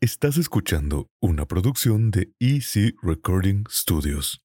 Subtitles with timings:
[0.00, 4.40] Estás escuchando una producción de EC Recording Studios.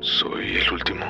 [0.00, 1.06] Soy el último.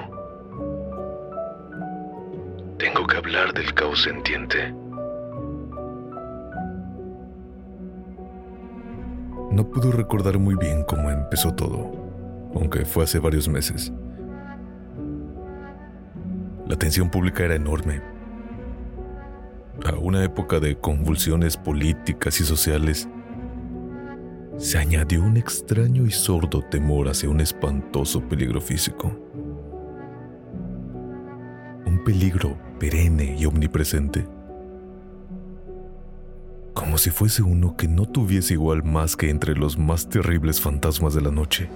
[2.79, 4.73] Tengo que hablar del caos sentiente.
[9.51, 11.91] No puedo recordar muy bien cómo empezó todo,
[12.55, 13.93] aunque fue hace varios meses.
[16.67, 18.01] La tensión pública era enorme.
[19.85, 23.09] A una época de convulsiones políticas y sociales,
[24.59, 29.13] se añadió un extraño y sordo temor hacia un espantoso peligro físico.
[31.87, 34.27] Un peligro perenne y omnipresente.
[36.75, 41.15] Como si fuese uno que no tuviese igual más que entre los más terribles fantasmas
[41.15, 41.69] de la noche.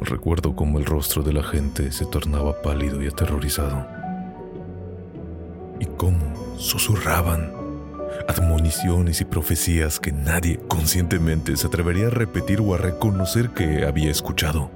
[0.00, 3.86] Recuerdo cómo el rostro de la gente se tornaba pálido y aterrorizado.
[5.78, 7.59] Y cómo susurraban
[8.28, 14.10] admoniciones y profecías que nadie conscientemente se atrevería a repetir o a reconocer que había
[14.10, 14.70] escuchado.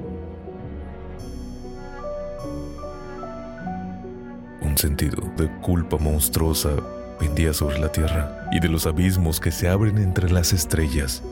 [4.60, 6.70] Un sentido de culpa monstruosa
[7.18, 11.22] pendía sobre la tierra y de los abismos que se abren entre las estrellas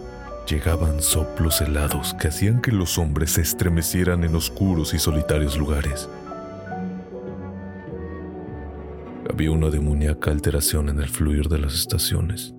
[0.46, 6.08] llegaban soplos helados que hacían que los hombres se estremecieran en oscuros y solitarios lugares.
[9.48, 12.54] Una demoníaca alteración en el fluir de las estaciones.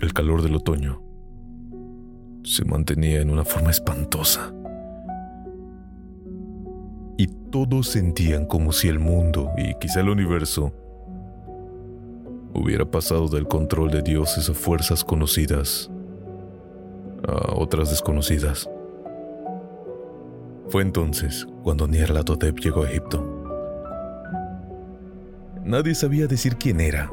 [0.00, 1.02] El calor del otoño
[2.42, 4.52] se mantenía en una forma espantosa.
[7.18, 10.72] Y todos sentían como si el mundo y quizá el universo
[12.54, 15.90] hubiera pasado del control de dioses o fuerzas conocidas
[17.28, 18.68] a otras desconocidas.
[20.72, 23.22] Fue entonces cuando Nyarlathotep llegó a Egipto.
[25.62, 27.10] Nadie sabía decir quién era,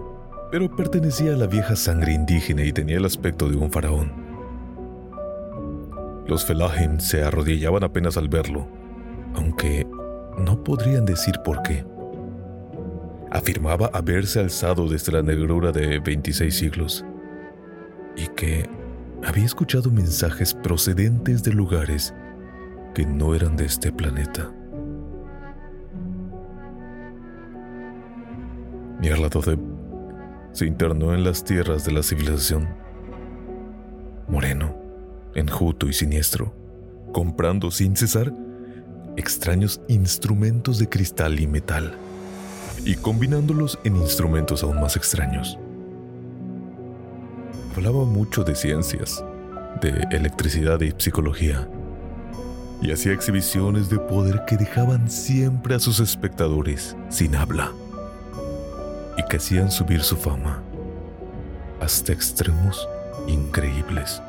[0.50, 4.14] pero pertenecía a la vieja sangre indígena y tenía el aspecto de un faraón.
[6.26, 8.66] Los Felahem se arrodillaban apenas al verlo,
[9.36, 9.86] aunque
[10.38, 11.86] no podrían decir por qué.
[13.30, 17.04] Afirmaba haberse alzado desde la negrura de 26 siglos
[18.16, 18.70] y que
[19.22, 22.14] había escuchado mensajes procedentes de lugares
[22.94, 24.52] que no eran de este planeta.
[29.02, 29.60] Nyarlathotep
[30.52, 32.68] se internó en las tierras de la civilización.
[34.28, 34.76] Moreno,
[35.36, 36.54] enjuto y siniestro,
[37.14, 38.34] comprando sin cesar
[39.16, 41.94] extraños instrumentos de cristal y metal
[42.86, 45.58] y combinándolos en instrumentos aún más extraños.
[47.76, 49.24] Hablaba mucho de ciencias,
[49.82, 51.70] de electricidad y psicología,
[52.82, 57.72] y hacía exhibiciones de poder que dejaban siempre a sus espectadores sin habla
[59.18, 60.64] y que hacían subir su fama
[61.82, 62.88] hasta extremos
[63.28, 64.22] increíbles.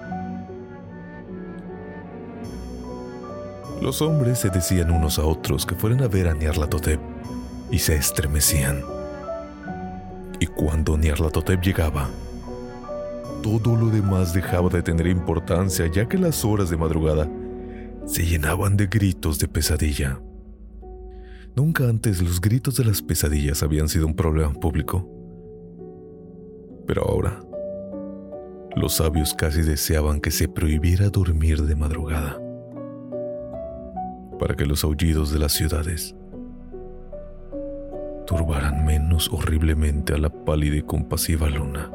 [3.80, 7.00] Los hombres se decían unos a otros que fueran a ver a Nyarlathotep
[7.70, 8.82] y se estremecían.
[10.38, 12.08] Y cuando Nyarlathotep llegaba,
[13.42, 17.26] todo lo demás dejaba de tener importancia ya que las horas de madrugada
[18.06, 20.20] se llenaban de gritos de pesadilla.
[21.54, 25.08] Nunca antes los gritos de las pesadillas habían sido un problema público.
[26.86, 27.42] Pero ahora,
[28.76, 32.40] los sabios casi deseaban que se prohibiera dormir de madrugada,
[34.38, 36.14] para que los aullidos de las ciudades
[38.26, 41.90] turbaran menos horriblemente a la pálida y compasiva luna,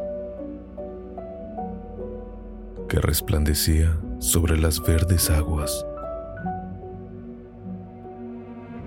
[2.90, 5.86] que resplandecía sobre las verdes aguas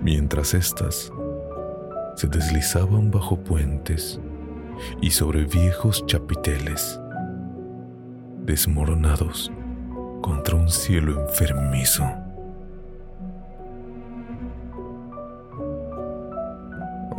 [0.01, 1.11] mientras éstas
[2.15, 4.19] se deslizaban bajo puentes
[5.01, 6.99] y sobre viejos chapiteles,
[8.45, 9.51] desmoronados
[10.21, 12.05] contra un cielo enfermizo.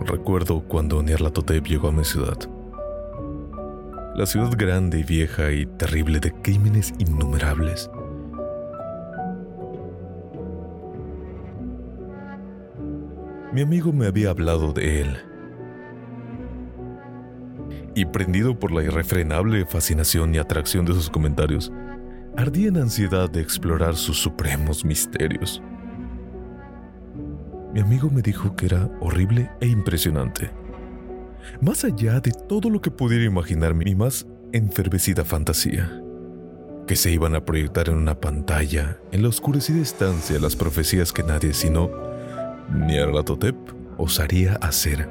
[0.07, 2.39] Recuerdo cuando Nyarlathotep llegó a mi ciudad.
[4.15, 7.91] La ciudad grande y vieja y terrible de crímenes innumerables
[13.53, 15.17] Mi amigo me había hablado de él.
[17.97, 21.73] Y prendido por la irrefrenable fascinación y atracción de sus comentarios,
[22.37, 25.61] ardía en ansiedad de explorar sus supremos misterios.
[27.75, 30.53] Mi amigo me dijo que era horrible e impresionante.
[31.61, 36.01] Más allá de todo lo que pudiera imaginar mi más enfervecida fantasía,
[36.87, 41.25] que se iban a proyectar en una pantalla, en la oscurecida estancia, las profecías que
[41.25, 42.10] nadie sino
[42.73, 43.57] Nyarlathotep
[43.99, 45.09] osaría hacer.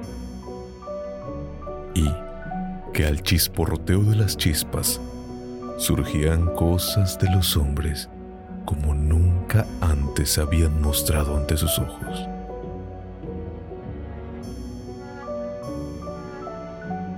[1.93, 2.09] Y
[2.93, 5.01] que al chisporroteo de las chispas
[5.77, 8.09] surgían cosas de los hombres
[8.65, 12.27] como nunca antes habían mostrado ante sus ojos.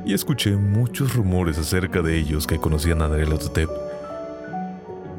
[0.06, 3.70] Y escuché muchos rumores acerca de ellos que conocían a Nyarlathotep.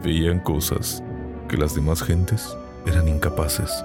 [0.02, 1.02] Veían cosas
[1.48, 3.84] que las demás gentes eran incapaces.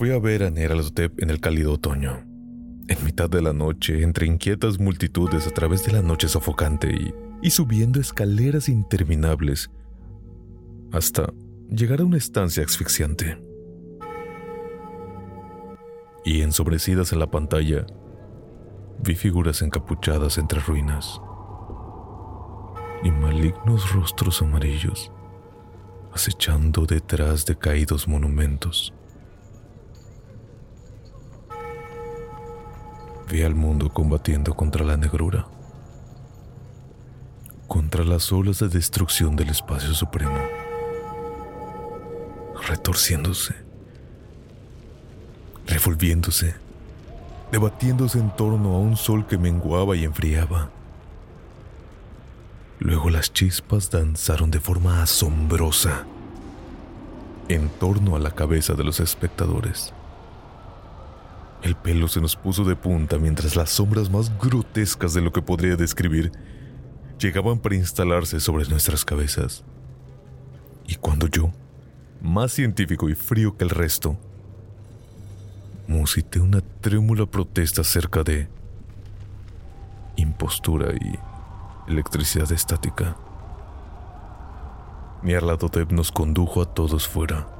[0.00, 2.24] Fui a ver a Neralotep en el cálido otoño.
[2.88, 7.14] En mitad de la noche, entre inquietas multitudes a través de la noche sofocante y,
[7.42, 9.70] y subiendo escaleras interminables
[10.90, 11.30] hasta
[11.68, 13.44] llegar a una estancia asfixiante.
[16.24, 17.84] Y ensobrecidas en la pantalla,
[19.04, 21.20] vi figuras encapuchadas entre ruinas
[23.04, 25.12] y malignos rostros amarillos
[26.10, 28.94] acechando detrás de caídos monumentos.
[33.30, 35.46] Vi al mundo combatiendo contra la negrura,
[37.68, 40.36] contra las olas de destrucción del espacio supremo,
[42.66, 43.54] retorciéndose,
[45.64, 46.56] revolviéndose,
[47.52, 50.70] debatiéndose en torno a un sol que menguaba y enfriaba.
[52.80, 56.04] Luego las chispas danzaron de forma asombrosa
[57.48, 59.92] en torno a la cabeza de los espectadores.
[61.62, 65.42] El pelo se nos puso de punta mientras las sombras más grotescas de lo que
[65.42, 66.32] podría describir
[67.18, 69.62] llegaban para instalarse sobre nuestras cabezas.
[70.86, 71.52] Y cuando yo,
[72.22, 74.16] más científico y frío que el resto,
[75.86, 78.48] musité una trémula protesta acerca de
[80.16, 81.18] impostura y
[81.90, 83.16] electricidad estática,
[85.22, 87.59] Nyarlathotep nos condujo a todos fuera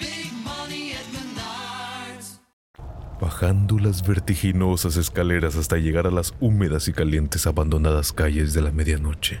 [3.31, 8.71] bajando las vertiginosas escaleras hasta llegar a las húmedas y calientes abandonadas calles de la
[8.71, 9.39] medianoche.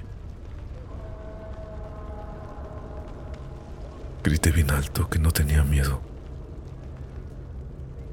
[4.23, 6.01] Grité bien alto que no tenía miedo,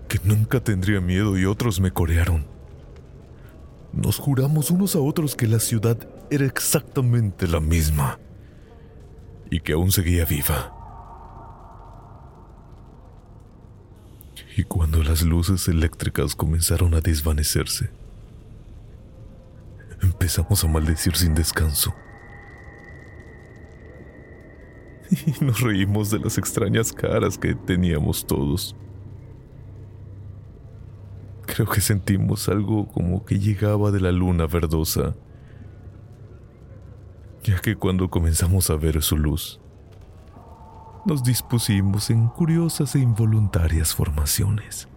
[0.08, 2.44] que nunca tendría miedo y otros me corearon.
[3.92, 5.96] Nos juramos unos a otros que la ciudad
[6.28, 8.18] era exactamente la misma
[9.48, 10.77] y que aún seguía viva.
[14.58, 17.90] Y cuando las luces eléctricas comenzaron a desvanecerse,
[20.02, 21.94] empezamos a maldecir sin descanso.
[25.10, 28.74] Y nos reímos de las extrañas caras que teníamos todos.
[31.46, 35.14] Creo que sentimos algo como que llegaba de la luna verdosa,
[37.44, 39.60] ya que cuando comenzamos a ver su luz,
[41.08, 44.88] nos dispusimos en curiosas e involuntarias formaciones,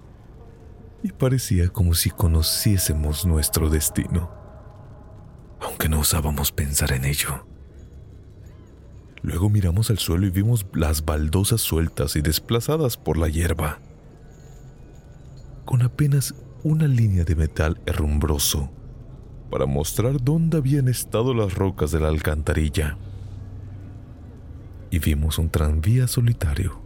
[1.01, 4.29] y parecía como si conociésemos nuestro destino,
[5.61, 7.47] aunque no osábamos pensar en ello.
[9.21, 13.79] Luego miramos al suelo y vimos las baldosas sueltas y desplazadas por la hierba,
[15.63, 18.69] con apenas una línea de metal herrumbroso
[19.49, 22.97] para mostrar dónde habían estado las rocas de la alcantarilla.
[24.91, 26.81] Y vimos un tranvía solitario,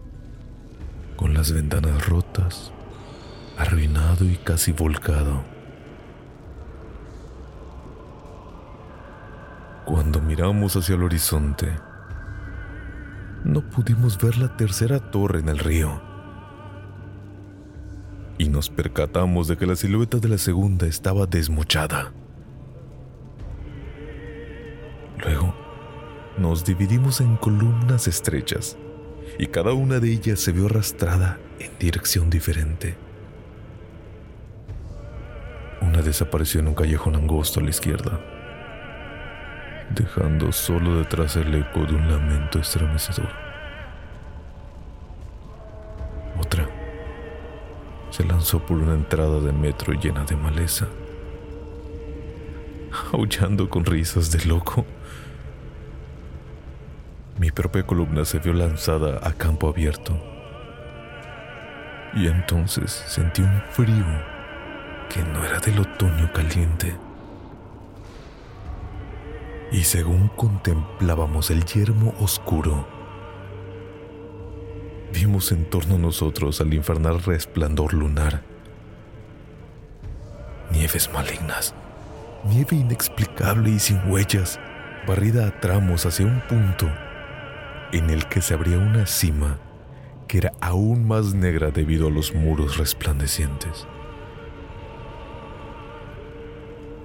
[1.16, 2.72] con las ventanas rotas,
[3.58, 5.44] arruinado y casi volcado.
[9.86, 11.68] Cuando miramos hacia el horizonte,
[13.44, 16.00] no pudimos ver la tercera torre en el río.
[18.38, 22.14] Y nos percatamos de que la silueta de la segunda estaba desmochada.
[26.38, 28.78] Nos dividimos en columnas estrechas
[29.40, 32.96] y cada una de ellas se vio arrastrada en dirección diferente.
[35.82, 38.20] Una desapareció en un callejón angosto a la izquierda,
[39.92, 43.30] dejando solo detrás el eco de un lamento estremecedor.
[46.40, 46.68] Otra
[48.10, 50.88] se lanzó por una entrada de metro llena de maleza,
[53.12, 54.86] aullando con risas de loco.
[57.38, 60.18] Mi propia columna se vio lanzada a campo abierto.
[62.14, 64.06] Y entonces sentí un frío
[65.10, 66.96] que no era del otoño caliente.
[69.70, 72.88] Y según contemplábamos el yermo oscuro,
[75.14, 78.44] vimos en torno a nosotros al infernal resplandor lunar.
[80.72, 81.76] Nieves malignas,
[82.46, 84.58] nieve inexplicable y sin huellas,
[85.06, 86.90] barrida a tramos hacia un punto
[87.92, 89.60] en el que se abría una cima
[90.28, 93.88] que era aún más negra debido a los muros resplandecientes.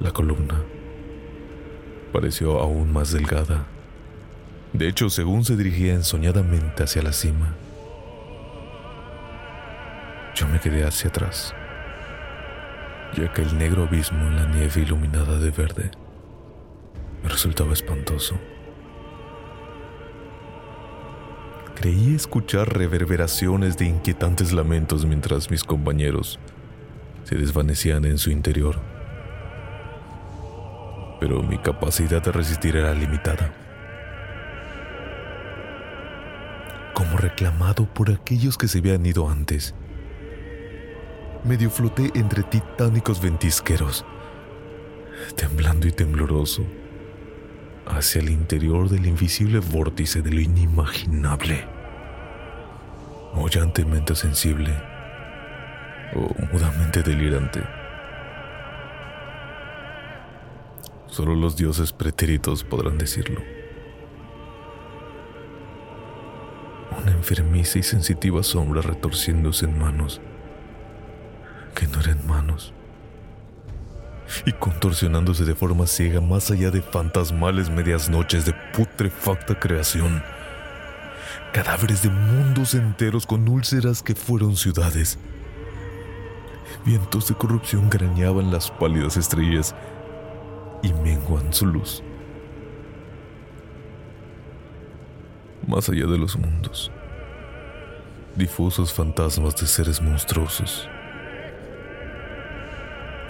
[0.00, 0.62] La columna
[2.12, 3.66] pareció aún más delgada.
[4.72, 7.54] De hecho, según se dirigía ensoñadamente hacia la cima,
[10.34, 11.54] yo me quedé hacia atrás,
[13.16, 15.90] ya que el negro abismo en la nieve iluminada de verde
[17.22, 18.38] me resultaba espantoso.
[21.80, 26.38] Creí escuchar reverberaciones de inquietantes lamentos mientras mis compañeros
[27.25, 28.78] se desvanecían en su interior.
[31.20, 33.54] Pero mi capacidad de resistir era limitada.
[36.92, 39.75] Como reclamado por aquellos que se habían ido antes,
[41.44, 44.04] medio floté entre titánicos ventisqueros,
[45.34, 46.62] temblando y tembloroso,
[47.97, 51.64] hacia el interior del invisible vórtice de lo inimaginable,
[53.35, 54.73] hollantemente sensible
[56.14, 57.62] o mudamente delirante.
[61.06, 63.40] Solo los dioses pretéritos podrán decirlo.
[67.02, 70.20] Una enfermiza y sensitiva sombra retorciéndose en manos
[71.75, 72.75] que no eran manos
[74.44, 80.22] y contorsionándose de forma ciega más allá de fantasmales medias noches de putrefacta creación.
[81.52, 85.18] Cadáveres de mundos enteros con úlceras que fueron ciudades.
[86.84, 89.75] Vientos de corrupción grañaban las pálidas estrellas
[90.82, 92.02] y menguan su luz.
[95.66, 96.90] Más allá de los mundos,
[98.37, 100.88] difusos fantasmas de seres monstruosos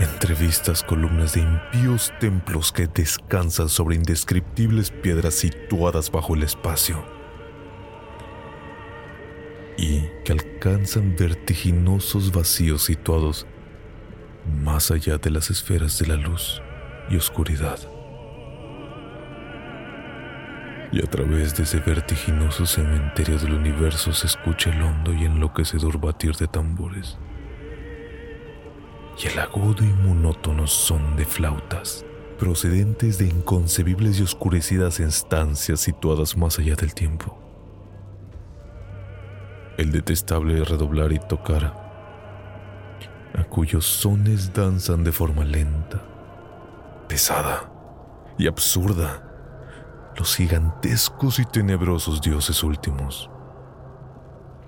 [0.01, 7.05] entrevistas columnas de impíos templos que descansan sobre indescriptibles piedras situadas bajo el espacio
[9.77, 13.47] y que alcanzan vertiginosos vacíos situados
[14.63, 16.63] más allá de las esferas de la luz
[17.11, 17.79] y oscuridad.
[20.93, 26.01] Y a través de ese vertiginoso cementerio del universo se escucha el hondo y enloquecedor
[26.01, 27.19] batir de tambores
[29.23, 32.07] y el agudo y monótono son de flautas,
[32.39, 37.39] procedentes de inconcebibles y oscurecidas estancias situadas más allá del tiempo.
[39.77, 41.75] El detestable redoblar y tocar,
[43.35, 46.03] a cuyos sones danzan de forma lenta,
[47.07, 47.71] pesada
[48.39, 49.27] y absurda
[50.17, 53.31] los gigantescos y tenebrosos dioses últimos.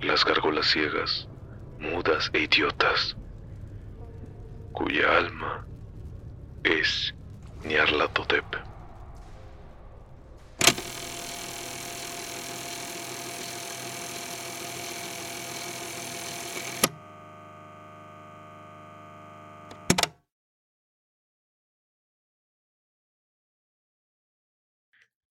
[0.03, 1.29] Las gárgolas ciegas,
[1.79, 3.17] mudas e idiotas
[4.73, 5.67] cuya alma
[6.65, 7.15] es
[7.65, 8.45] Nyarlathotep.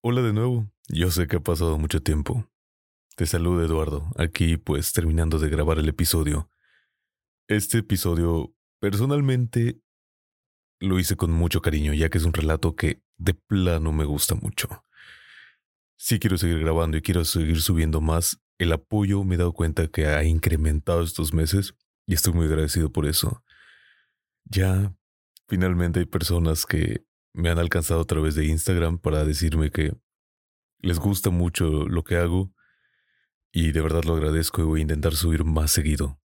[0.03, 2.47] Hola de nuevo, yo sé que ha pasado mucho tiempo.
[3.15, 6.49] Te saludo Eduardo, aquí pues terminando de grabar el episodio.
[7.47, 9.79] Este episodio personalmente
[10.79, 14.33] lo hice con mucho cariño, ya que es un relato que de plano me gusta
[14.33, 14.83] mucho.
[15.97, 18.41] Si quiero seguir grabando y quiero seguir subiendo más.
[18.57, 21.75] El apoyo me he dado cuenta que ha incrementado estos meses
[22.07, 23.43] y estoy muy agradecido por eso.
[24.45, 24.95] Ya
[25.47, 29.95] finalmente hay personas que me han alcanzado a través de Instagram para decirme que
[30.79, 32.51] les gusta mucho lo que hago
[33.51, 36.20] y de verdad lo agradezco y voy a intentar subir más seguido.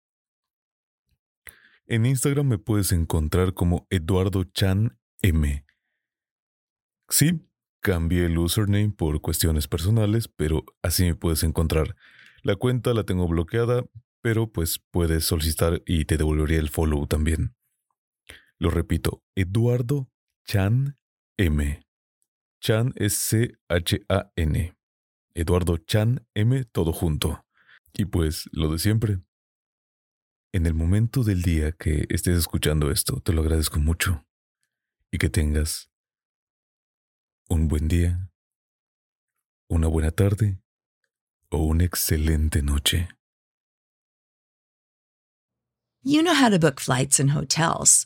[1.86, 5.66] En Instagram me puedes encontrar como Eduardo Chan M.
[7.10, 7.46] Sí,
[7.82, 11.96] cambié el username por cuestiones personales, pero así me puedes encontrar.
[12.42, 13.84] La cuenta la tengo bloqueada,
[14.22, 17.54] pero pues puedes solicitar y te devolvería el follow también.
[18.58, 20.10] Lo repito, Eduardo
[20.46, 20.98] Chan
[21.38, 21.84] M.
[22.62, 24.78] Chan es C-H-A-N.
[25.34, 27.46] Eduardo Chan M todo junto.
[27.94, 29.20] Y pues lo de siempre.
[30.55, 34.24] En el momento del día que estés escuchando esto, te lo agradezco mucho.
[35.12, 35.89] Y que tengas
[37.50, 38.29] un buen día,
[39.67, 40.62] una buena tarde
[41.50, 43.10] o una excelente noche.
[46.03, 48.05] You know how to book flights and hotels.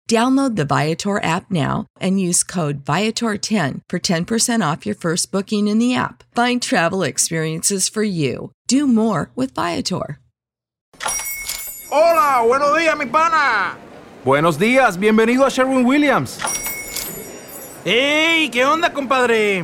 [0.11, 5.69] Download the Viator app now and use code Viator10 for 10% off your first booking
[5.69, 6.25] in the app.
[6.35, 8.51] Find travel experiences for you.
[8.67, 10.19] Do more with Viator.
[11.89, 13.77] Hola, buenos días, mi pana.
[14.25, 16.39] Buenos días, bienvenido a Sherwin Williams.
[17.85, 18.49] ¡Ey!
[18.49, 19.63] ¿Qué onda, compadre?